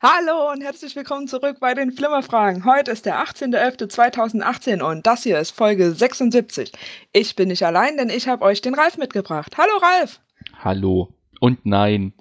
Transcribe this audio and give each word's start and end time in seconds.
Hallo 0.00 0.52
und 0.52 0.62
herzlich 0.62 0.94
willkommen 0.94 1.26
zurück 1.26 1.56
bei 1.60 1.74
den 1.74 1.90
Flimmerfragen. 1.90 2.64
Heute 2.64 2.92
ist 2.92 3.04
der 3.04 3.16
18.11.2018 3.24 4.80
und 4.80 5.06
das 5.06 5.24
hier 5.24 5.38
ist 5.40 5.50
Folge 5.50 5.90
76. 5.92 6.70
Ich 7.12 7.34
bin 7.34 7.48
nicht 7.48 7.64
allein, 7.64 7.96
denn 7.96 8.08
ich 8.08 8.28
habe 8.28 8.44
euch 8.44 8.60
den 8.60 8.74
Ralf 8.74 8.96
mitgebracht. 8.96 9.56
Hallo 9.58 9.72
Ralf! 9.80 10.20
Hallo 10.62 11.08
und 11.40 11.66
nein. 11.66 12.12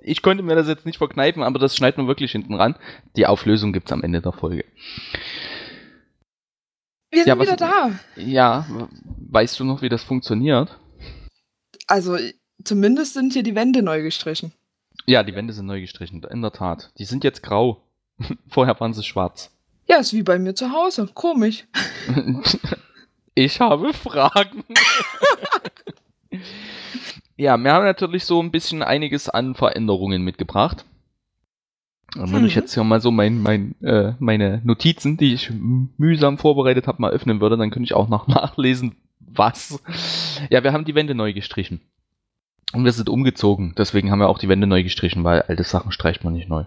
ich 0.00 0.22
konnte 0.22 0.42
mir 0.44 0.54
das 0.54 0.68
jetzt 0.68 0.86
nicht 0.86 0.98
verkneifen, 0.98 1.42
aber 1.42 1.58
das 1.58 1.76
schneidet 1.76 1.98
man 1.98 2.06
wirklich 2.06 2.30
hinten 2.32 2.54
ran. 2.54 2.76
Die 3.16 3.26
Auflösung 3.26 3.72
gibt 3.72 3.88
es 3.88 3.92
am 3.92 4.02
Ende 4.04 4.20
der 4.20 4.32
Folge. 4.32 4.64
Wir 7.10 7.24
sind 7.24 7.28
Ja, 7.28 7.38
was- 7.38 7.46
wieder 7.48 7.56
da. 7.56 7.90
Ja, 8.16 8.66
weißt 9.30 9.58
du 9.58 9.64
noch, 9.64 9.82
wie 9.82 9.88
das 9.88 10.04
funktioniert? 10.04 10.78
Also 11.86 12.16
zumindest 12.64 13.14
sind 13.14 13.32
hier 13.32 13.42
die 13.42 13.54
Wände 13.54 13.82
neu 13.82 14.02
gestrichen. 14.02 14.52
Ja, 15.06 15.22
die 15.22 15.34
Wände 15.34 15.52
sind 15.52 15.66
neu 15.66 15.80
gestrichen, 15.80 16.22
in 16.30 16.42
der 16.42 16.52
Tat. 16.52 16.90
Die 16.98 17.04
sind 17.04 17.22
jetzt 17.24 17.42
grau. 17.42 17.82
Vorher 18.48 18.78
waren 18.80 18.94
sie 18.94 19.02
schwarz. 19.04 19.50
Ja, 19.88 19.98
ist 19.98 20.12
wie 20.12 20.22
bei 20.24 20.38
mir 20.38 20.54
zu 20.54 20.72
Hause. 20.72 21.08
Komisch. 21.14 21.64
Ich 23.38 23.60
habe 23.60 23.92
Fragen. 23.92 24.64
ja, 27.36 27.56
wir 27.58 27.72
haben 27.72 27.84
natürlich 27.84 28.24
so 28.24 28.42
ein 28.42 28.50
bisschen 28.50 28.82
einiges 28.82 29.28
an 29.28 29.54
Veränderungen 29.54 30.22
mitgebracht. 30.22 30.86
Und 32.16 32.32
wenn 32.32 32.40
Mhm. 32.40 32.46
ich 32.46 32.54
jetzt 32.54 32.72
hier 32.72 32.82
mal 32.82 33.00
so 33.02 33.10
mein, 33.10 33.42
mein, 33.42 33.74
äh, 33.82 34.14
meine 34.18 34.62
Notizen, 34.64 35.18
die 35.18 35.34
ich 35.34 35.50
mühsam 35.50 36.38
vorbereitet 36.38 36.86
habe, 36.86 37.02
mal 37.02 37.10
öffnen 37.12 37.40
würde, 37.42 37.58
dann 37.58 37.70
könnte 37.70 37.84
ich 37.84 37.92
auch 37.92 38.08
noch 38.08 38.26
nachlesen, 38.26 38.96
was. 39.38 39.82
Ja, 40.50 40.62
wir 40.64 40.72
haben 40.72 40.84
die 40.84 40.94
Wände 40.94 41.14
neu 41.14 41.32
gestrichen. 41.32 41.80
Und 42.72 42.84
wir 42.84 42.92
sind 42.92 43.08
umgezogen. 43.08 43.74
Deswegen 43.78 44.10
haben 44.10 44.18
wir 44.18 44.28
auch 44.28 44.38
die 44.38 44.48
Wände 44.48 44.66
neu 44.66 44.82
gestrichen, 44.82 45.24
weil 45.24 45.42
alte 45.42 45.64
Sachen 45.64 45.92
streicht 45.92 46.24
man 46.24 46.32
nicht 46.32 46.48
neu. 46.48 46.64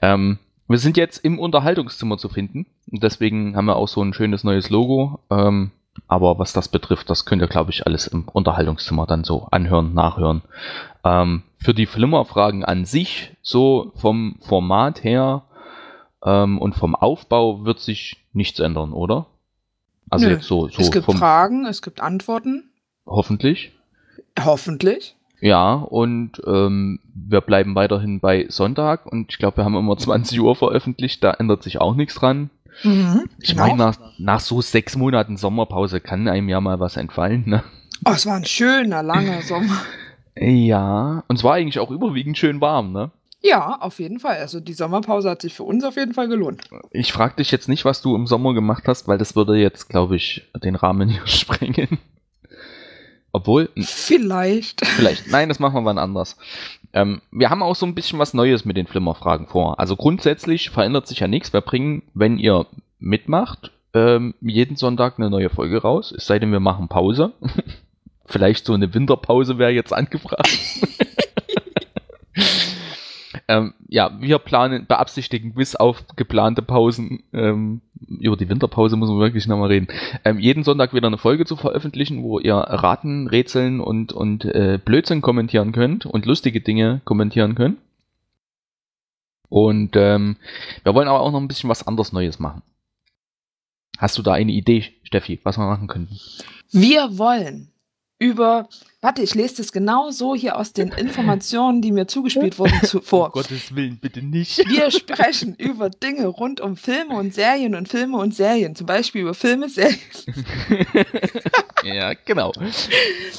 Ähm, 0.00 0.38
wir 0.68 0.78
sind 0.78 0.96
jetzt 0.96 1.18
im 1.18 1.38
Unterhaltungszimmer 1.38 2.18
zu 2.18 2.28
finden. 2.28 2.66
Und 2.90 3.02
deswegen 3.02 3.56
haben 3.56 3.66
wir 3.66 3.76
auch 3.76 3.88
so 3.88 4.02
ein 4.02 4.14
schönes 4.14 4.42
neues 4.42 4.70
Logo. 4.70 5.20
Ähm, 5.30 5.70
aber 6.08 6.38
was 6.38 6.52
das 6.52 6.68
betrifft, 6.68 7.10
das 7.10 7.24
könnt 7.26 7.42
ihr, 7.42 7.48
glaube 7.48 7.70
ich, 7.70 7.86
alles 7.86 8.06
im 8.06 8.26
Unterhaltungszimmer 8.28 9.06
dann 9.06 9.24
so 9.24 9.46
anhören, 9.50 9.94
nachhören. 9.94 10.42
Ähm, 11.04 11.42
für 11.58 11.74
die 11.74 11.86
Flimmerfragen 11.86 12.64
an 12.64 12.84
sich, 12.84 13.36
so 13.42 13.92
vom 13.96 14.36
Format 14.40 15.04
her 15.04 15.42
ähm, 16.24 16.58
und 16.58 16.74
vom 16.74 16.94
Aufbau 16.94 17.64
wird 17.64 17.80
sich 17.80 18.24
nichts 18.32 18.58
ändern, 18.58 18.92
oder? 18.92 19.26
Also 20.12 20.26
Nö. 20.26 20.32
jetzt 20.34 20.44
so, 20.46 20.68
so 20.68 20.80
es 20.82 20.90
gibt 20.90 21.06
Fragen, 21.10 21.64
es 21.64 21.80
gibt 21.80 22.00
Antworten. 22.02 22.70
hoffentlich. 23.06 23.72
Hoffentlich. 24.38 25.16
Ja, 25.40 25.72
und 25.74 26.40
ähm, 26.46 27.00
wir 27.14 27.40
bleiben 27.40 27.74
weiterhin 27.74 28.20
bei 28.20 28.46
Sonntag 28.48 29.06
und 29.06 29.32
ich 29.32 29.38
glaube, 29.38 29.56
wir 29.58 29.64
haben 29.64 29.74
immer 29.74 29.96
20 29.98 30.38
Uhr 30.40 30.54
veröffentlicht, 30.54 31.24
da 31.24 31.32
ändert 31.32 31.62
sich 31.62 31.80
auch 31.80 31.94
nichts 31.94 32.14
dran. 32.16 32.50
Mhm, 32.84 33.24
Ich 33.40 33.50
genau. 33.50 33.62
meine, 33.68 33.76
nach, 33.78 33.98
nach 34.18 34.40
so 34.40 34.60
sechs 34.60 34.96
Monaten 34.96 35.36
Sommerpause 35.36 36.00
kann 36.00 36.28
einem 36.28 36.48
ja 36.48 36.60
mal 36.60 36.78
was 36.78 36.96
entfallen, 36.96 37.44
ne? 37.46 37.62
Oh, 38.04 38.10
es 38.14 38.26
war 38.26 38.36
ein 38.36 38.44
schöner, 38.44 39.02
langer 39.02 39.40
Sommer. 39.48 39.78
Ja, 40.36 41.24
und 41.28 41.36
es 41.36 41.44
war 41.44 41.54
eigentlich 41.54 41.78
auch 41.78 41.90
überwiegend 41.90 42.36
schön 42.38 42.60
warm, 42.60 42.92
ne? 42.92 43.10
Ja, 43.42 43.78
auf 43.80 43.98
jeden 43.98 44.20
Fall. 44.20 44.36
Also 44.36 44.60
die 44.60 44.72
Sommerpause 44.72 45.28
hat 45.28 45.42
sich 45.42 45.54
für 45.54 45.64
uns 45.64 45.82
auf 45.84 45.96
jeden 45.96 46.14
Fall 46.14 46.28
gelohnt. 46.28 46.62
Ich 46.92 47.12
frage 47.12 47.36
dich 47.36 47.50
jetzt 47.50 47.68
nicht, 47.68 47.84
was 47.84 48.00
du 48.00 48.14
im 48.14 48.28
Sommer 48.28 48.54
gemacht 48.54 48.84
hast, 48.86 49.08
weil 49.08 49.18
das 49.18 49.34
würde 49.34 49.56
jetzt, 49.56 49.88
glaube 49.88 50.14
ich, 50.16 50.48
den 50.62 50.76
Rahmen 50.76 51.08
hier 51.08 51.26
sprengen. 51.26 51.98
Obwohl, 53.32 53.70
Vielleicht. 53.76 54.86
vielleicht, 54.86 55.28
nein, 55.28 55.48
das 55.48 55.58
machen 55.58 55.74
wir 55.74 55.84
wann 55.86 55.98
anders. 55.98 56.36
Ähm, 56.92 57.22
wir 57.30 57.48
haben 57.48 57.62
auch 57.62 57.74
so 57.74 57.86
ein 57.86 57.94
bisschen 57.94 58.18
was 58.18 58.34
Neues 58.34 58.66
mit 58.66 58.76
den 58.76 58.86
Flimmerfragen 58.86 59.46
vor. 59.46 59.80
Also 59.80 59.96
grundsätzlich 59.96 60.70
verändert 60.70 61.08
sich 61.08 61.20
ja 61.20 61.28
nichts. 61.28 61.52
Wir 61.52 61.62
bringen, 61.62 62.02
wenn 62.12 62.38
ihr 62.38 62.66
mitmacht, 62.98 63.72
ähm, 63.94 64.34
jeden 64.42 64.76
Sonntag 64.76 65.18
eine 65.18 65.30
neue 65.30 65.48
Folge 65.48 65.80
raus. 65.80 66.12
Es 66.16 66.26
sei 66.26 66.38
denn, 66.38 66.52
wir 66.52 66.60
machen 66.60 66.88
Pause. 66.88 67.32
vielleicht 68.26 68.66
so 68.66 68.74
eine 68.74 68.92
Winterpause 68.94 69.58
wäre 69.58 69.72
jetzt 69.72 69.92
angebracht. 69.92 70.46
ähm, 73.52 73.74
ja, 73.86 74.10
wir 74.18 74.38
planen, 74.38 74.86
beabsichtigen 74.86 75.52
bis 75.52 75.76
auf 75.76 76.06
geplante 76.16 76.62
Pausen, 76.62 77.22
ähm, 77.34 77.82
über 78.08 78.36
die 78.36 78.48
Winterpause 78.48 78.96
muss 78.96 79.10
man 79.10 79.18
wirklich 79.18 79.46
nochmal 79.46 79.68
reden, 79.68 79.88
ähm, 80.24 80.38
jeden 80.38 80.64
Sonntag 80.64 80.94
wieder 80.94 81.06
eine 81.06 81.18
Folge 81.18 81.44
zu 81.44 81.56
veröffentlichen, 81.56 82.22
wo 82.22 82.38
ihr 82.38 82.54
Raten, 82.54 83.28
Rätseln 83.28 83.80
und, 83.80 84.14
und 84.14 84.46
äh, 84.46 84.78
Blödsinn 84.82 85.20
kommentieren 85.20 85.72
könnt 85.72 86.06
und 86.06 86.24
lustige 86.24 86.62
Dinge 86.62 87.02
kommentieren 87.04 87.54
könnt. 87.54 87.76
Und 89.50 89.96
ähm, 89.96 90.36
wir 90.82 90.94
wollen 90.94 91.08
aber 91.08 91.20
auch 91.20 91.30
noch 91.30 91.40
ein 91.40 91.48
bisschen 91.48 91.68
was 91.68 91.86
anderes 91.86 92.12
Neues 92.14 92.38
machen. 92.38 92.62
Hast 93.98 94.16
du 94.16 94.22
da 94.22 94.32
eine 94.32 94.52
Idee, 94.52 94.94
Steffi, 95.02 95.40
was 95.42 95.58
wir 95.58 95.66
machen 95.66 95.88
könnten? 95.88 96.18
Wir 96.70 97.18
wollen 97.18 97.71
über. 98.22 98.68
Warte, 99.00 99.20
ich 99.20 99.34
lese 99.34 99.56
das 99.56 99.72
genau 99.72 100.12
so 100.12 100.36
hier 100.36 100.56
aus 100.56 100.72
den 100.72 100.92
Informationen, 100.92 101.82
die 101.82 101.90
mir 101.90 102.06
zugespielt 102.06 102.60
wurden, 102.60 102.80
zu, 102.84 103.00
vor. 103.02 103.32
Gottes 103.32 103.74
Willen, 103.74 103.98
bitte 104.00 104.22
nicht. 104.22 104.58
Wir 104.68 104.90
sprechen 104.92 105.56
über 105.56 105.90
Dinge 105.90 106.28
rund 106.28 106.60
um 106.60 106.76
Filme 106.76 107.16
und 107.16 107.34
Serien 107.34 107.74
und 107.74 107.88
Filme 107.88 108.18
und 108.18 108.32
Serien. 108.32 108.76
Zum 108.76 108.86
Beispiel 108.86 109.22
über 109.22 109.34
Filme, 109.34 109.68
Serien. 109.68 109.98
ja, 111.82 112.12
genau. 112.24 112.52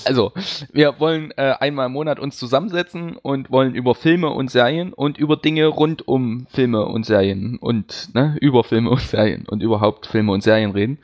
Also, 0.03 0.33
wir 0.73 0.99
wollen 0.99 1.31
äh, 1.37 1.53
einmal 1.61 1.85
im 1.85 1.93
Monat 1.93 2.19
uns 2.19 2.35
zusammensetzen 2.35 3.15
und 3.15 3.49
wollen 3.49 3.73
über 3.73 3.95
Filme 3.95 4.31
und 4.31 4.51
Serien 4.51 4.91
und 4.91 5.17
über 5.17 5.37
Dinge 5.37 5.67
rund 5.67 6.05
um 6.05 6.45
Filme 6.51 6.85
und 6.85 7.05
Serien 7.05 7.57
und 7.57 8.13
ne, 8.13 8.35
über 8.41 8.65
Filme 8.65 8.89
und 8.89 8.99
Serien 9.01 9.45
und 9.47 9.63
überhaupt 9.63 10.07
Filme 10.07 10.33
und 10.33 10.43
Serien 10.43 10.71
reden. 10.71 10.97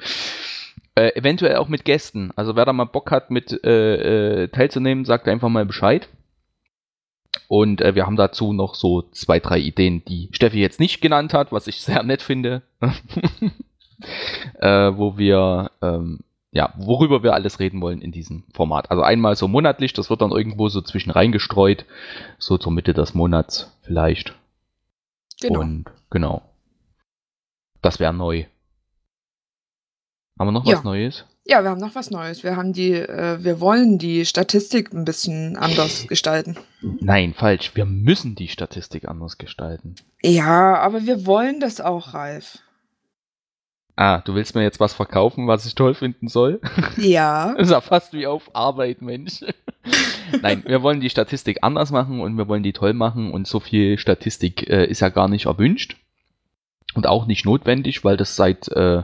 Äh, 0.99 1.15
eventuell 1.15 1.55
auch 1.55 1.69
mit 1.69 1.85
Gästen. 1.85 2.31
Also 2.35 2.57
wer 2.57 2.65
da 2.65 2.73
mal 2.73 2.83
Bock 2.83 3.09
hat, 3.09 3.31
mit 3.31 3.63
äh, 3.63 4.43
äh, 4.43 4.47
teilzunehmen, 4.49 5.05
sagt 5.05 5.29
einfach 5.29 5.47
mal 5.47 5.65
Bescheid. 5.65 6.09
Und 7.47 7.79
äh, 7.79 7.95
wir 7.95 8.05
haben 8.05 8.17
dazu 8.17 8.51
noch 8.51 8.75
so 8.75 9.03
zwei, 9.13 9.39
drei 9.39 9.59
Ideen, 9.59 10.03
die 10.03 10.27
Steffi 10.33 10.59
jetzt 10.59 10.81
nicht 10.81 10.99
genannt 10.99 11.33
hat, 11.33 11.53
was 11.53 11.67
ich 11.67 11.79
sehr 11.81 12.03
nett 12.03 12.21
finde. 12.21 12.63
äh, 14.59 14.91
wo 14.97 15.17
wir 15.17 15.71
ähm, 15.81 16.19
ja, 16.51 16.73
worüber 16.75 17.23
wir 17.23 17.33
alles 17.33 17.61
reden 17.61 17.79
wollen 17.79 18.01
in 18.01 18.11
diesem 18.11 18.43
Format. 18.53 18.91
Also 18.91 19.01
einmal 19.01 19.37
so 19.37 19.47
monatlich, 19.47 19.93
das 19.93 20.09
wird 20.09 20.19
dann 20.19 20.31
irgendwo 20.31 20.67
so 20.67 20.81
zwischen 20.81 21.11
reingestreut, 21.11 21.85
so 22.39 22.57
zur 22.57 22.73
Mitte 22.73 22.93
des 22.93 23.13
Monats 23.13 23.71
vielleicht. 23.83 24.35
Genau. 25.39 25.61
Und 25.61 25.85
genau. 26.09 26.41
Das 27.81 28.01
wäre 28.01 28.13
neu. 28.13 28.43
Haben 30.39 30.47
wir 30.47 30.51
noch 30.53 30.65
Ja. 30.65 30.77
was 30.77 30.83
Neues? 30.85 31.25
Ja, 31.45 31.63
wir 31.63 31.69
haben 31.69 31.81
noch 31.81 31.95
was 31.95 32.11
Neues. 32.11 32.43
Wir 32.43 32.55
haben 32.55 32.73
die, 32.73 32.93
äh, 32.93 33.43
wir 33.43 33.59
wollen 33.59 33.97
die 33.97 34.25
Statistik 34.25 34.93
ein 34.93 35.03
bisschen 35.03 35.57
anders 35.57 36.07
gestalten. 36.07 36.55
Nein, 36.81 37.33
falsch. 37.33 37.71
Wir 37.75 37.85
müssen 37.85 38.35
die 38.35 38.47
Statistik 38.47 39.07
anders 39.07 39.37
gestalten. 39.37 39.95
Ja, 40.23 40.75
aber 40.77 41.05
wir 41.05 41.25
wollen 41.25 41.59
das 41.59 41.81
auch, 41.81 42.13
Ralf. 42.13 42.59
Ah, 43.95 44.19
du 44.21 44.33
willst 44.33 44.55
mir 44.55 44.61
jetzt 44.63 44.79
was 44.79 44.93
verkaufen, 44.93 45.47
was 45.47 45.65
ich 45.65 45.75
toll 45.75 45.93
finden 45.93 46.29
soll? 46.29 46.61
Ja. 46.97 47.53
Das 47.57 47.67
ist 47.67 47.71
ja 47.71 47.81
fast 47.81 48.13
wie 48.13 48.27
auf 48.27 48.55
Arbeit, 48.55 49.01
Mensch. 49.01 49.43
Nein, 50.41 50.63
wir 50.65 50.81
wollen 50.83 51.01
die 51.01 51.09
Statistik 51.09 51.57
anders 51.63 51.91
machen 51.91 52.21
und 52.21 52.37
wir 52.37 52.47
wollen 52.47 52.63
die 52.63 52.71
toll 52.73 52.93
machen 52.93 53.31
und 53.31 53.45
so 53.47 53.59
viel 53.59 53.97
Statistik 53.97 54.69
äh, 54.69 54.85
ist 54.85 55.01
ja 55.01 55.09
gar 55.09 55.27
nicht 55.27 55.47
erwünscht 55.47 55.97
und 56.93 57.07
auch 57.07 57.25
nicht 57.25 57.43
notwendig, 57.45 58.03
weil 58.05 58.15
das 58.15 58.35
seit 58.37 58.69
äh, 58.69 59.03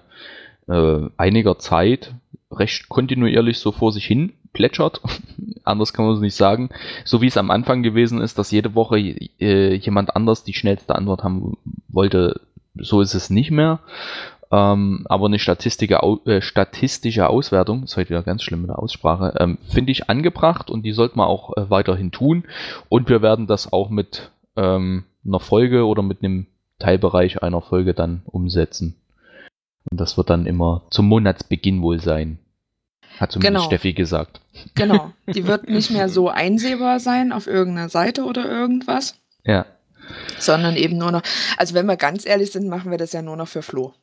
äh, 0.68 1.10
einiger 1.18 1.60
Zeit 1.60 2.14
recht 2.52 2.90
kontinuierlich 2.90 3.60
so 3.60 3.72
vor 3.72 3.92
sich 3.92 4.06
hin 4.06 4.34
plätschert. 4.54 5.02
anders 5.66 5.94
kann 5.94 6.06
man 6.06 6.16
es 6.16 6.22
nicht 6.22 6.36
sagen. 6.36 6.70
So 7.04 7.22
wie 7.22 7.28
es 7.28 7.38
am 7.38 7.52
Anfang 7.52 7.84
gewesen 7.84 8.22
ist, 8.22 8.38
dass 8.38 8.52
jede 8.52 8.76
Woche 8.76 8.98
äh, 9.00 9.76
jemand 9.76 10.16
anders 10.16 10.44
die 10.44 10.54
schnellste 10.54 10.96
Antwort 10.96 11.24
haben 11.24 11.58
wollte, 11.88 12.42
so 12.76 13.02
ist 13.02 13.14
es 13.14 13.30
nicht 13.30 13.52
mehr. 13.52 13.80
Ähm, 14.52 15.06
aber 15.10 15.26
eine 15.26 15.40
statistische, 15.40 16.04
Au 16.04 16.20
äh, 16.26 16.42
statistische 16.42 17.28
Auswertung, 17.28 17.84
ist 17.84 17.98
heute 17.98 18.10
wieder 18.10 18.24
ganz 18.24 18.44
schlimm 18.44 18.62
mit 18.62 18.70
der 18.70 18.80
Aussprache, 18.80 19.34
ähm, 19.40 19.58
finde 19.68 19.92
ich 19.92 20.10
angebracht 20.10 20.70
und 20.70 20.84
die 20.84 20.92
sollte 20.92 21.18
man 21.18 21.28
auch 21.28 21.58
äh, 21.58 21.70
weiterhin 21.70 22.12
tun. 22.12 22.44
Und 22.88 23.10
wir 23.10 23.22
werden 23.22 23.48
das 23.48 23.74
auch 23.74 23.90
mit 23.90 24.32
ähm, 24.56 25.04
einer 25.26 25.40
Folge 25.40 25.86
oder 25.86 26.04
mit 26.04 26.24
einem 26.24 26.46
Teilbereich 26.80 27.42
einer 27.42 27.62
Folge 27.62 27.94
dann 27.94 28.22
umsetzen. 28.26 28.96
Und 29.92 30.00
das 30.00 30.18
wird 30.18 30.30
dann 30.30 30.46
immer 30.46 30.84
zum 30.90 31.08
Monatsbeginn 31.08 31.82
wohl 31.82 32.00
sein. 32.00 32.40
Hat 33.20 33.32
zumindest 33.32 33.56
Genau. 33.56 33.66
Steffi 33.68 33.94
gesagt. 33.94 34.42
Genau. 34.74 35.12
Die 35.34 35.48
wird 35.48 35.70
nicht 35.70 35.92
mehr 35.92 36.10
so 36.10 36.30
einsehbar 36.30 37.00
sein 37.00 37.32
auf 37.32 37.48
irgendeiner 37.48 37.90
Seite 37.90 38.24
oder 38.26 38.50
irgendwas, 38.50 39.16
Ja. 39.46 39.66
sondern 40.38 40.76
eben 40.76 40.98
nur 40.98 41.12
noch. 41.12 41.22
Also 41.58 41.76
wenn 41.76 41.86
wir 41.86 41.98
ganz 41.98 42.26
ehrlich 42.26 42.52
sind, 42.52 42.68
machen 42.68 42.92
wir 42.92 42.98
das 42.98 43.14
ja 43.14 43.22
nur 43.22 43.38
noch 43.38 43.48
für 43.48 43.62
Flo. 43.62 43.94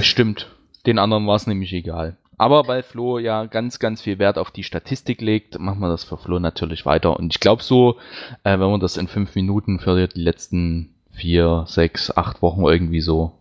Stimmt. 0.00 0.48
Den 0.86 0.98
anderen 0.98 1.26
war 1.26 1.36
es 1.36 1.46
nämlich 1.46 1.72
egal. 1.72 2.16
Aber 2.36 2.66
weil 2.68 2.82
Flo 2.82 3.18
ja 3.18 3.44
ganz, 3.44 3.78
ganz 3.78 4.00
viel 4.00 4.18
Wert 4.18 4.38
auf 4.38 4.50
die 4.50 4.62
Statistik 4.62 5.20
legt, 5.20 5.58
machen 5.58 5.80
wir 5.80 5.88
das 5.90 6.04
für 6.04 6.16
Flo 6.16 6.38
natürlich 6.38 6.86
weiter. 6.86 7.18
Und 7.18 7.34
ich 7.34 7.40
glaube 7.40 7.62
so, 7.62 7.96
äh, 8.44 8.52
wenn 8.58 8.70
man 8.70 8.80
das 8.80 8.96
in 8.96 9.08
fünf 9.08 9.34
Minuten 9.34 9.78
für 9.78 10.06
die 10.08 10.20
letzten 10.20 10.94
vier, 11.10 11.64
sechs, 11.66 12.10
acht 12.16 12.40
Wochen 12.40 12.62
irgendwie 12.64 13.02
so 13.02 13.32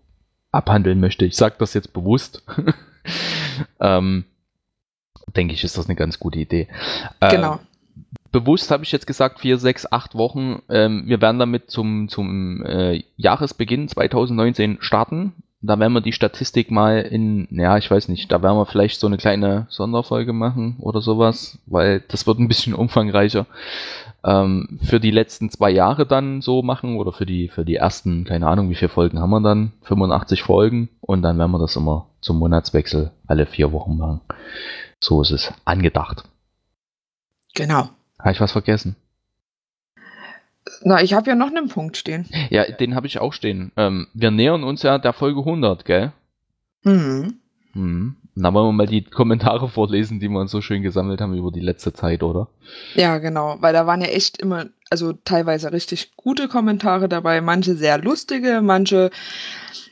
abhandeln 0.52 1.00
möchte, 1.00 1.26
ich 1.26 1.36
sage 1.36 1.56
das 1.60 1.74
jetzt 1.74 1.94
bewusst, 1.94 2.44
ähm, 3.80 4.26
denke 5.36 5.54
ich, 5.54 5.64
ist 5.64 5.78
das 5.78 5.86
eine 5.86 5.96
ganz 5.96 6.20
gute 6.20 6.40
Idee. 6.40 6.68
Äh, 7.20 7.32
genau. 7.32 7.60
Bewusst 8.32 8.70
habe 8.70 8.84
ich 8.84 8.92
jetzt 8.92 9.08
gesagt, 9.08 9.40
vier, 9.40 9.58
sechs, 9.58 9.92
acht 9.92 10.16
Wochen. 10.16 10.62
Ähm, 10.70 11.04
wir 11.08 11.22
werden 11.22 11.40
damit 11.40 11.72
zum, 11.72 12.10
zum 12.10 12.64
äh, 12.64 13.04
Jahresbeginn 13.18 13.88
2019 13.88 14.78
starten. 14.82 15.34
Da 15.62 15.78
werden 15.78 15.94
wir 15.94 16.02
die 16.02 16.14
Statistik 16.14 16.72
mal 16.72 17.02
in, 17.02 17.48
ja, 17.52 17.78
ich 17.78 17.92
weiß 17.92 18.08
nicht, 18.08 18.32
da 18.32 18.42
werden 18.42 18.58
wir 18.58 18.66
vielleicht 18.66 19.00
so 19.00 19.08
eine 19.08 19.18
kleine 19.18 19.68
Sonderfolge 19.70 20.32
machen 20.32 20.78
oder 20.80 21.02
sowas, 21.02 21.60
weil 21.66 22.02
das 22.08 22.26
wird 22.26 22.40
ein 22.40 22.48
bisschen 22.48 22.74
umfangreicher. 22.76 23.46
Ähm, 24.24 24.80
für 24.84 25.00
die 25.00 25.12
letzten 25.12 25.50
zwei 25.50 25.70
Jahre 25.70 26.06
dann 26.06 26.42
so 26.42 26.62
machen 26.62 26.98
oder 26.98 27.12
für 27.12 27.26
die, 27.26 27.50
für 27.50 27.66
die 27.66 27.76
ersten, 27.76 28.26
keine 28.26 28.48
Ahnung, 28.48 28.70
wie 28.70 28.76
viele 28.76 28.90
Folgen 28.90 29.20
haben 29.20 29.30
wir 29.30 29.42
dann? 29.42 29.74
85 29.84 30.44
Folgen 30.44 30.90
und 31.02 31.22
dann 31.22 31.38
werden 31.38 31.52
wir 31.52 31.60
das 31.60 31.76
immer 31.76 32.08
zum 32.22 32.40
Monatswechsel 32.40 33.12
alle 33.28 33.46
vier 33.46 33.72
Wochen 33.72 33.98
machen. 33.98 34.22
So 35.00 35.22
ist 35.22 35.32
es 35.32 35.54
angedacht. 35.66 36.24
Genau. 37.54 37.90
Habe 38.20 38.32
ich 38.32 38.42
was 38.42 38.52
vergessen? 38.52 38.96
Na, 40.84 41.02
ich 41.02 41.14
habe 41.14 41.30
ja 41.30 41.36
noch 41.36 41.50
einen 41.50 41.68
Punkt 41.68 41.98
stehen. 41.98 42.26
Ja, 42.50 42.70
den 42.72 42.96
habe 42.96 43.08
ich 43.08 43.20
auch 43.20 43.34
stehen. 43.34 43.72
Ähm, 43.78 44.08
wir 44.14 44.32
nähern 44.32 44.64
uns 44.64 44.84
ja 44.84 44.98
der 44.98 45.14
Folge 45.14 45.40
100, 45.40 45.86
gell? 45.86 46.12
Mhm. 46.84 47.40
Mhm. 47.74 48.16
Na, 48.36 48.54
wollen 48.54 48.68
wir 48.68 48.72
mal 48.74 48.88
die 48.88 49.04
Kommentare 49.04 49.68
vorlesen, 49.68 50.20
die 50.20 50.30
wir 50.30 50.40
uns 50.40 50.52
so 50.52 50.62
schön 50.62 50.82
gesammelt 50.82 51.20
haben 51.20 51.34
über 51.34 51.52
die 51.52 51.60
letzte 51.60 51.92
Zeit, 51.92 52.24
oder? 52.24 52.48
Ja, 52.96 53.18
genau, 53.18 53.58
weil 53.60 53.74
da 53.74 53.86
waren 53.86 54.00
ja 54.02 54.08
echt 54.08 54.42
immer, 54.42 54.68
also 54.90 55.12
teilweise 55.12 55.74
richtig 55.74 56.16
gute 56.16 56.48
Kommentare 56.48 57.10
dabei, 57.10 57.42
manche 57.42 57.76
sehr 57.76 57.98
lustige, 57.98 58.62
manche 58.62 59.10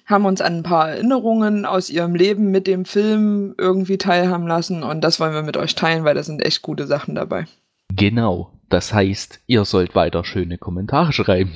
haben 0.05 0.25
uns 0.25 0.39
an 0.39 0.57
ein 0.57 0.63
paar 0.63 0.91
Erinnerungen 0.91 1.65
aus 1.65 1.89
ihrem 1.89 2.15
Leben 2.15 2.49
mit 2.49 2.67
dem 2.67 2.85
Film 2.85 3.53
irgendwie 3.57 3.97
teilhaben 3.97 4.47
lassen 4.47 4.81
und 4.81 5.01
das 5.01 5.19
wollen 5.19 5.33
wir 5.33 5.43
mit 5.43 5.57
euch 5.57 5.75
teilen, 5.75 6.05
weil 6.05 6.15
da 6.15 6.23
sind 6.23 6.41
echt 6.41 6.61
gute 6.61 6.87
Sachen 6.87 7.15
dabei. 7.15 7.45
Genau. 7.93 8.51
Das 8.69 8.93
heißt, 8.93 9.41
ihr 9.47 9.65
sollt 9.65 9.95
weiter 9.95 10.23
schöne 10.23 10.57
Kommentare 10.57 11.13
schreiben. 11.13 11.53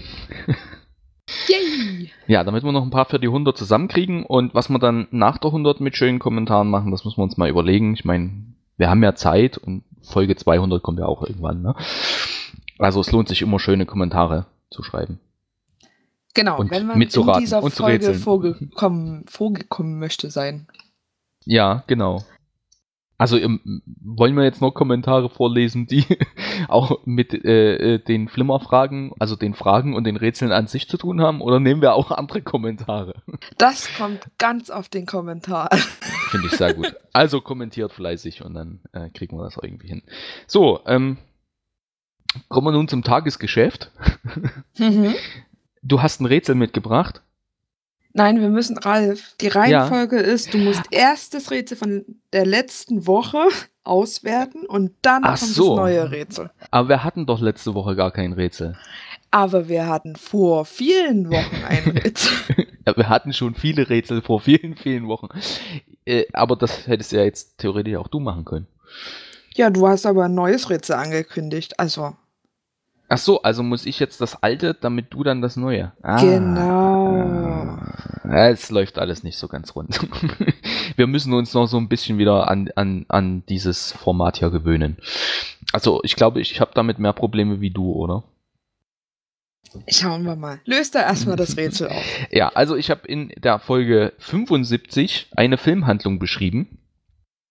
Yay! 1.47 2.11
Ja, 2.27 2.43
damit 2.43 2.63
wir 2.63 2.71
noch 2.71 2.83
ein 2.83 2.89
paar 2.89 3.05
für 3.05 3.19
die 3.19 3.27
100 3.27 3.57
zusammenkriegen 3.57 4.25
und 4.25 4.53
was 4.53 4.69
wir 4.69 4.79
dann 4.79 5.07
nach 5.11 5.37
der 5.37 5.49
100 5.49 5.81
mit 5.81 5.95
schönen 5.95 6.19
Kommentaren 6.19 6.69
machen, 6.69 6.91
das 6.91 7.05
müssen 7.05 7.17
wir 7.17 7.23
uns 7.23 7.37
mal 7.37 7.49
überlegen. 7.49 7.93
Ich 7.93 8.05
meine, 8.05 8.31
wir 8.77 8.89
haben 8.89 9.03
ja 9.03 9.15
Zeit 9.15 9.57
und 9.57 9.83
Folge 10.01 10.35
200 10.35 10.81
kommt 10.81 10.99
ja 10.99 11.05
auch 11.05 11.23
irgendwann. 11.23 11.61
Ne? 11.61 11.75
Also 12.79 13.01
es 13.01 13.11
lohnt 13.11 13.27
sich 13.27 13.41
immer 13.41 13.59
schöne 13.59 13.85
Kommentare 13.85 14.47
zu 14.69 14.83
schreiben. 14.83 15.19
Genau, 16.33 16.59
und 16.59 16.71
wenn 16.71 16.87
man 16.87 16.97
mitzuraten 16.97 17.41
in 17.41 17.45
dieser 17.45 17.61
Folge 17.69 18.13
vorgekommen, 18.13 19.25
vorgekommen 19.27 19.99
möchte 19.99 20.31
sein. 20.31 20.67
Ja, 21.45 21.83
genau. 21.87 22.23
Also 23.21 23.37
ähm, 23.37 23.83
wollen 23.85 24.35
wir 24.35 24.43
jetzt 24.43 24.61
noch 24.61 24.71
Kommentare 24.71 25.29
vorlesen, 25.29 25.85
die 25.85 26.05
auch 26.67 27.05
mit 27.05 27.35
äh, 27.45 27.93
äh, 27.93 27.99
den 27.99 28.27
Flimmerfragen, 28.27 29.11
also 29.19 29.35
den 29.35 29.53
Fragen 29.53 29.93
und 29.93 30.05
den 30.05 30.17
Rätseln 30.17 30.51
an 30.51 30.65
sich 30.65 30.89
zu 30.89 30.97
tun 30.97 31.21
haben? 31.21 31.39
Oder 31.39 31.59
nehmen 31.59 31.83
wir 31.83 31.93
auch 31.93 32.09
andere 32.09 32.41
Kommentare? 32.41 33.21
Das 33.59 33.95
kommt 33.95 34.27
ganz 34.39 34.71
auf 34.71 34.89
den 34.89 35.05
Kommentar. 35.05 35.69
Finde 36.31 36.47
ich 36.47 36.53
sehr 36.53 36.73
gut. 36.73 36.95
Also 37.13 37.41
kommentiert 37.41 37.93
fleißig 37.93 38.43
und 38.43 38.55
dann 38.55 38.79
äh, 38.91 39.11
kriegen 39.11 39.37
wir 39.37 39.43
das 39.43 39.59
irgendwie 39.61 39.89
hin. 39.89 40.01
So, 40.47 40.79
ähm, 40.87 41.19
kommen 42.49 42.65
wir 42.65 42.71
nun 42.71 42.87
zum 42.87 43.03
Tagesgeschäft. 43.03 43.91
Mhm. 44.79 45.13
Du 45.83 46.01
hast 46.01 46.21
ein 46.21 46.25
Rätsel 46.25 46.55
mitgebracht. 46.55 47.21
Nein, 48.13 48.41
wir 48.41 48.49
müssen, 48.49 48.77
Ralf, 48.77 49.35
die 49.39 49.47
Reihenfolge 49.47 50.17
ist, 50.17 50.53
du 50.53 50.57
musst 50.57 50.83
erst 50.91 51.33
das 51.33 51.49
Rätsel 51.51 51.77
von 51.77 52.05
der 52.33 52.45
letzten 52.45 53.07
Woche 53.07 53.39
auswerten 53.83 54.65
und 54.65 54.91
dann 55.01 55.23
Ach 55.23 55.39
kommt 55.39 55.51
so. 55.51 55.69
das 55.75 55.77
neue 55.77 56.11
Rätsel. 56.11 56.51
Aber 56.71 56.89
wir 56.89 57.03
hatten 57.03 57.25
doch 57.25 57.39
letzte 57.39 57.73
Woche 57.73 57.95
gar 57.95 58.11
kein 58.11 58.33
Rätsel. 58.33 58.77
Aber 59.31 59.69
wir 59.69 59.87
hatten 59.87 60.17
vor 60.17 60.65
vielen 60.65 61.29
Wochen 61.31 61.63
ein 61.67 61.83
Rätsel. 61.97 62.67
Ja, 62.85 62.97
wir 62.97 63.07
hatten 63.09 63.31
schon 63.33 63.55
viele 63.55 63.89
Rätsel 63.89 64.21
vor 64.21 64.41
vielen, 64.41 64.75
vielen 64.75 65.07
Wochen. 65.07 65.29
Äh, 66.05 66.25
aber 66.33 66.55
das 66.55 66.87
hättest 66.87 67.11
ja 67.13 67.23
jetzt 67.23 67.57
theoretisch 67.59 67.95
auch 67.95 68.07
du 68.09 68.19
machen 68.19 68.43
können. 68.43 68.67
ja, 69.55 69.69
du 69.69 69.87
hast 69.87 70.05
aber 70.05 70.25
ein 70.25 70.33
neues 70.33 70.69
Rätsel 70.69 70.95
angekündigt. 70.95 71.79
Also, 71.79 72.15
Ach 73.13 73.17
so, 73.17 73.41
also 73.41 73.61
muss 73.61 73.85
ich 73.85 73.99
jetzt 73.99 74.21
das 74.21 74.41
alte, 74.41 74.73
damit 74.73 75.13
du 75.13 75.25
dann 75.25 75.41
das 75.41 75.57
neue. 75.57 75.91
Ah. 76.01 76.21
genau. 76.21 77.77
Ja, 78.23 78.47
es 78.47 78.71
läuft 78.71 78.99
alles 78.99 79.21
nicht 79.23 79.37
so 79.37 79.49
ganz 79.49 79.75
rund. 79.75 79.99
Wir 80.95 81.07
müssen 81.07 81.33
uns 81.33 81.53
noch 81.53 81.65
so 81.65 81.75
ein 81.75 81.89
bisschen 81.89 82.19
wieder 82.19 82.49
an, 82.49 82.69
an, 82.77 83.05
an 83.09 83.43
dieses 83.49 83.91
Format 83.91 84.37
hier 84.37 84.49
gewöhnen. 84.49 84.95
Also 85.73 85.99
ich 86.05 86.15
glaube, 86.15 86.39
ich 86.39 86.61
habe 86.61 86.71
damit 86.73 86.99
mehr 86.99 87.11
Probleme 87.11 87.59
wie 87.59 87.71
du, 87.71 87.91
oder? 87.91 88.23
Schauen 89.89 90.23
wir 90.23 90.37
mal. 90.37 90.61
Löst 90.63 90.95
da 90.95 91.01
erstmal 91.01 91.35
das 91.35 91.57
Rätsel 91.57 91.89
auf. 91.89 92.05
Ja, 92.31 92.47
also 92.55 92.77
ich 92.77 92.89
habe 92.89 93.05
in 93.07 93.33
der 93.37 93.59
Folge 93.59 94.13
75 94.19 95.31
eine 95.35 95.57
Filmhandlung 95.57 96.17
beschrieben. 96.17 96.77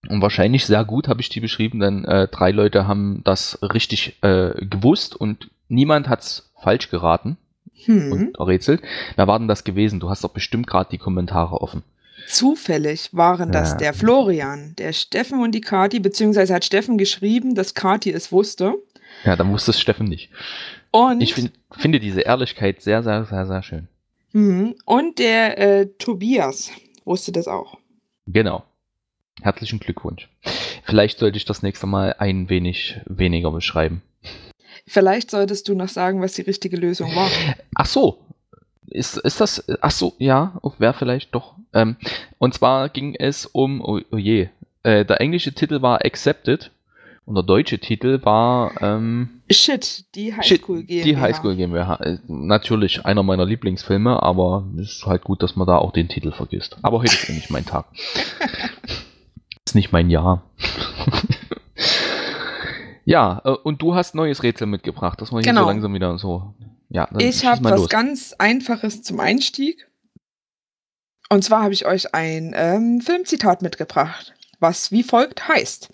Und 0.09 0.23
wahrscheinlich 0.23 0.65
sehr 0.67 0.85
gut 0.85 1.09
habe 1.09 1.21
ich 1.21 1.29
die 1.29 1.41
beschrieben, 1.41 1.79
denn 1.81 2.05
äh, 2.05 2.27
drei 2.29 2.51
Leute 2.53 2.87
haben 2.89 3.21
das 3.25 3.59
richtig 3.63 4.17
äh, 4.23 4.53
gewusst 4.65 5.15
und 5.15 5.51
niemand 5.69 6.09
hat's 6.09 6.51
falsch 6.63 6.91
geraten 6.91 7.37
Hm. 7.85 8.13
und 8.13 8.39
errätselt. 8.39 8.83
Wer 9.17 9.27
war 9.27 9.39
denn 9.39 9.49
das 9.49 9.65
gewesen? 9.65 10.01
Du 10.01 10.11
hast 10.11 10.23
doch 10.25 10.31
bestimmt 10.33 10.67
gerade 10.67 10.91
die 10.91 10.99
Kommentare 10.99 11.61
offen. 11.63 11.83
Zufällig 12.29 13.09
waren 13.13 13.53
das 13.53 13.71
Ja. 13.73 13.77
der 13.79 13.95
Florian, 13.95 14.75
der 14.77 14.93
Steffen 14.93 15.41
und 15.43 15.53
die 15.53 15.63
Kati, 15.63 15.99
beziehungsweise 16.01 16.55
hat 16.55 16.65
Steffen 16.65 16.99
geschrieben, 16.99 17.55
dass 17.55 17.75
Kati 17.75 18.13
es 18.13 18.31
wusste. 18.33 18.75
Ja, 19.25 19.35
dann 19.37 19.51
wusste 19.51 19.71
es 19.71 19.81
Steffen 19.81 20.07
nicht. 20.07 20.31
Und, 20.91 21.21
Ich 21.23 21.35
find, 21.35 21.53
finde 21.73 22.01
diese 22.01 22.21
Ehrlichkeit 22.21 22.83
sehr, 22.83 23.03
sehr, 23.03 23.25
sehr, 23.25 23.47
sehr 23.47 23.63
schön. 23.63 23.89
Mhm. 24.33 24.77
und 24.85 25.19
der 25.19 25.59
äh, 25.59 25.87
Tobias 25.99 26.71
wusste 27.05 27.33
das 27.33 27.49
auch. 27.49 27.79
Genau. 28.27 28.63
Herzlichen 29.41 29.81
Glückwunsch. 29.81 30.29
Vielleicht 30.85 31.19
sollte 31.19 31.37
ich 31.39 31.45
das 31.45 31.63
nächste 31.63 31.87
Mal 31.87 32.15
ein 32.19 32.49
wenig 32.49 33.01
weniger 33.07 33.51
beschreiben. 33.51 34.03
Vielleicht 34.87 35.31
solltest 35.31 35.69
du 35.69 35.75
noch 35.75 35.89
sagen, 35.89 36.21
was 36.21 36.35
die 36.35 36.43
richtige 36.43 36.77
Lösung 36.77 37.15
war. 37.15 37.31
Ach 37.75 37.87
so. 37.87 38.19
Ist, 38.89 39.19
ist 39.19 39.41
das. 39.41 39.65
Ach 39.81 39.93
so, 39.93 40.15
ja, 40.19 40.61
wäre 40.79 40.95
vielleicht 40.95 41.35
doch. 41.35 41.55
Ähm, 41.73 41.97
und 42.39 42.55
zwar 42.55 42.89
ging 42.89 43.15
es 43.15 43.47
um. 43.47 43.81
Oh, 43.81 44.01
oh 44.11 44.17
je. 44.17 44.49
Äh, 44.83 45.05
der 45.05 45.21
englische 45.21 45.53
Titel 45.53 45.81
war 45.81 46.05
Accepted. 46.05 46.73
Und 47.25 47.37
der 47.37 47.45
deutsche 47.45 47.79
Titel 47.79 48.25
war. 48.25 48.73
Ähm, 48.83 49.43
Shit, 49.49 50.05
die 50.17 50.35
Highschool 50.35 50.83
GmbH. 50.83 51.05
Die 51.05 51.17
Highschool 51.17 51.55
GmbH. 51.55 51.95
Äh, 52.01 52.19
Natürlich 52.27 53.07
einer 53.07 53.23
meiner 53.23 53.47
Lieblingsfilme, 53.47 54.21
aber 54.21 54.67
es 54.77 54.95
ist 54.97 55.07
halt 55.07 55.23
gut, 55.23 55.43
dass 55.45 55.55
man 55.55 55.69
da 55.69 55.77
auch 55.79 55.93
den 55.93 56.09
Titel 56.09 56.33
vergisst. 56.33 56.77
Aber 56.83 56.99
heute 56.99 57.13
ist 57.15 57.29
ja 57.29 57.35
nicht 57.35 57.51
mein 57.51 57.65
Tag. 57.65 57.87
ist 59.71 59.75
nicht 59.75 59.93
mein 59.93 60.11
Jahr. 60.11 60.43
ja, 63.05 63.41
äh, 63.45 63.51
und 63.51 63.83
du 63.83 63.95
hast 63.95 64.15
neues 64.15 64.43
Rätsel 64.43 64.67
mitgebracht, 64.67 65.21
dass 65.21 65.33
wir 65.33 65.41
hier 65.41 65.51
Genau. 65.53 65.63
so 65.63 65.69
langsam 65.69 65.95
wieder 65.95 66.19
so. 66.19 66.55
Ja, 66.89 67.09
Ich 67.19 67.45
habe 67.47 67.63
was 67.65 67.81
los. 67.81 67.89
ganz 67.89 68.35
Einfaches 68.39 69.03
zum 69.03 69.21
Einstieg. 69.21 69.89
Und 71.29 71.45
zwar 71.45 71.63
habe 71.63 71.73
ich 71.73 71.87
euch 71.87 72.15
ein 72.15 72.53
ähm, 72.57 73.01
Filmzitat 73.01 73.63
mitgebracht, 73.63 74.35
was 74.59 74.91
wie 74.91 75.05
folgt 75.05 75.47
heißt. 75.47 75.93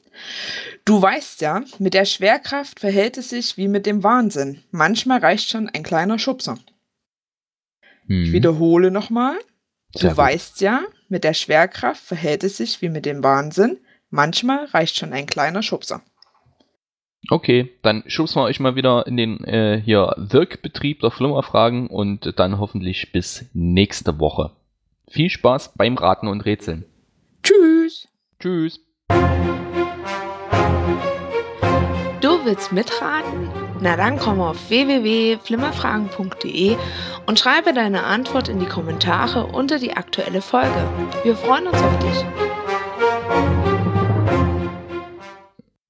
Du 0.86 1.00
weißt 1.02 1.42
ja, 1.42 1.62
mit 1.78 1.92
der 1.92 2.06
Schwerkraft 2.06 2.80
verhält 2.80 3.18
es 3.18 3.28
sich 3.28 3.58
wie 3.58 3.68
mit 3.68 3.84
dem 3.84 4.02
Wahnsinn. 4.02 4.62
Manchmal 4.70 5.18
reicht 5.18 5.50
schon 5.50 5.68
ein 5.68 5.82
kleiner 5.82 6.18
Schubser. 6.18 6.56
Ich 8.08 8.30
Mhm. 8.30 8.32
wiederhole 8.32 8.90
nochmal. 8.90 9.36
Du 9.92 9.98
Sehr 10.00 10.10
gut. 10.10 10.18
weißt 10.18 10.60
ja, 10.62 10.80
mit 11.08 11.24
der 11.24 11.34
Schwerkraft 11.34 12.02
verhält 12.02 12.44
es 12.44 12.56
sich 12.56 12.82
wie 12.82 12.88
mit 12.88 13.06
dem 13.06 13.22
Wahnsinn. 13.22 13.78
Manchmal 14.10 14.66
reicht 14.66 14.96
schon 14.96 15.12
ein 15.12 15.26
kleiner 15.26 15.62
Schubser. 15.62 16.02
Okay, 17.28 17.72
dann 17.82 18.04
schubsen 18.06 18.40
wir 18.40 18.44
euch 18.44 18.60
mal 18.60 18.76
wieder 18.76 19.06
in 19.06 19.16
den 19.16 19.42
äh, 19.44 19.80
hier 19.84 20.14
Wirkbetrieb 20.16 21.00
der 21.00 21.10
Flimmerfragen 21.10 21.88
und 21.88 22.38
dann 22.38 22.58
hoffentlich 22.58 23.10
bis 23.12 23.46
nächste 23.52 24.20
Woche. 24.20 24.52
Viel 25.08 25.30
Spaß 25.30 25.74
beim 25.76 25.96
Raten 25.96 26.28
und 26.28 26.42
Rätseln. 26.42 26.84
Tschüss! 27.42 28.08
Tschüss 28.38 28.80
willst 32.46 32.72
mitraten? 32.72 33.50
Na 33.80 33.96
dann 33.96 34.18
komm 34.18 34.40
auf 34.40 34.70
www.flimmerfragen.de 34.70 36.76
und 37.26 37.38
schreibe 37.38 37.74
deine 37.74 38.04
Antwort 38.04 38.48
in 38.48 38.58
die 38.58 38.64
Kommentare 38.66 39.46
unter 39.46 39.78
die 39.78 39.92
aktuelle 39.92 40.40
Folge. 40.40 40.88
Wir 41.24 41.36
freuen 41.36 41.66
uns 41.66 41.82
auf 41.82 41.98
dich. 41.98 42.24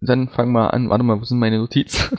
Dann 0.00 0.28
fang 0.28 0.50
mal 0.50 0.66
an. 0.68 0.90
Warte 0.90 1.04
mal, 1.04 1.20
wo 1.20 1.24
sind 1.24 1.38
meine 1.38 1.58
Notizen? 1.58 2.18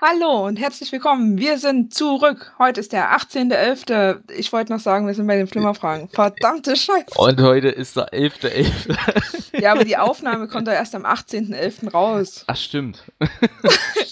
Hallo 0.00 0.46
und 0.46 0.56
herzlich 0.56 0.92
willkommen. 0.92 1.38
Wir 1.38 1.56
sind 1.58 1.94
zurück. 1.94 2.52
Heute 2.58 2.80
ist 2.80 2.92
der 2.92 3.16
18.11. 3.16 4.30
Ich 4.36 4.52
wollte 4.52 4.72
noch 4.74 4.80
sagen, 4.80 5.06
wir 5.06 5.14
sind 5.14 5.26
bei 5.26 5.36
den 5.36 5.46
Flimmerfragen. 5.46 6.08
Verdammte 6.10 6.76
Scheiße. 6.76 7.06
Und 7.16 7.40
heute 7.40 7.68
ist 7.68 7.96
der 7.96 8.12
11.11. 8.12 8.94
.11. 9.54 9.60
ja, 9.62 9.72
aber 9.72 9.84
die 9.84 9.96
Aufnahme 9.96 10.48
kommt 10.48 10.68
doch 10.68 10.72
erst 10.72 10.94
am 10.94 11.06
18.11. 11.06 11.90
raus. 11.92 12.44
Ach, 12.46 12.56
stimmt. 12.56 13.04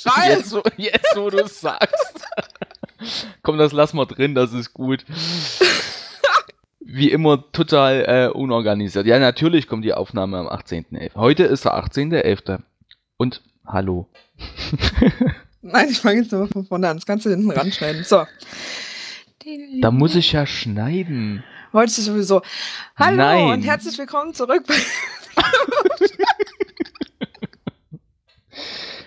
Ralf! 0.06 0.28
Jetzt, 0.28 0.52
wo- 0.54 0.62
jetzt, 0.78 1.16
wo 1.16 1.28
du 1.28 1.38
es 1.44 1.60
sagst. 1.60 2.24
Komm, 3.42 3.58
das 3.58 3.72
lass 3.72 3.92
mal 3.92 4.06
drin, 4.06 4.34
das 4.34 4.54
ist 4.54 4.72
gut. 4.72 5.04
Wie 6.80 7.10
immer 7.10 7.44
total 7.52 8.04
äh, 8.08 8.28
unorganisiert. 8.34 9.06
Ja, 9.06 9.18
natürlich 9.18 9.68
kommt 9.68 9.84
die 9.84 9.92
Aufnahme 9.92 10.38
am 10.38 10.48
18.11. 10.48 11.14
Heute 11.14 11.44
ist 11.44 11.66
der 11.66 11.74
18.11. 11.74 12.60
Und 13.18 13.42
hallo. 13.66 14.08
Nein, 15.66 15.88
ich 15.90 15.98
fange 15.98 16.20
jetzt 16.20 16.30
nur 16.30 16.46
von 16.46 16.66
vorne 16.66 16.88
an. 16.90 16.98
Das 16.98 17.06
kannst 17.06 17.24
du 17.24 17.30
hinten 17.30 17.50
ranschneiden. 17.50 18.04
So. 18.04 18.26
Da 19.80 19.90
muss 19.90 20.14
ich 20.14 20.32
ja 20.32 20.46
schneiden. 20.46 21.42
Wolltest 21.72 21.98
du 21.98 22.02
sowieso. 22.02 22.42
Hallo 22.96 23.16
Nein. 23.16 23.46
und 23.46 23.62
herzlich 23.62 23.96
willkommen 23.98 24.34
zurück 24.34 24.64
bei. 24.66 24.74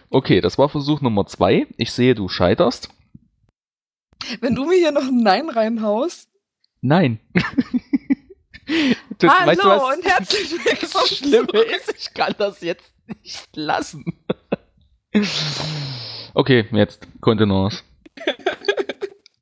Okay, 0.10 0.40
das 0.40 0.58
war 0.58 0.70
Versuch 0.70 1.02
Nummer 1.02 1.26
zwei. 1.26 1.68
Ich 1.76 1.92
sehe, 1.92 2.16
du 2.16 2.30
scheiterst. 2.30 2.90
Wenn 4.40 4.56
du 4.56 4.66
mir 4.66 4.78
hier 4.78 4.94
noch 4.94 5.04
ein 5.04 5.22
Nein 5.22 5.50
reinhaust. 5.50 6.30
Nein. 6.82 7.20
Du, 9.20 9.30
Hallo 9.30 9.48
weißt 9.48 9.64
du, 9.64 9.68
was 9.70 9.98
und 9.98 10.04
herzlich 10.06 10.52
willkommen. 10.66 10.92
das 10.92 11.18
Schlimme 11.18 11.48
zurück. 11.48 11.68
ist? 11.78 11.94
Ich 11.98 12.14
kann 12.14 12.36
das 12.38 12.60
jetzt 12.60 12.92
nicht 13.24 13.48
lassen. 13.56 14.04
Okay, 16.38 16.66
jetzt 16.72 17.08
Kontenance. 17.20 17.84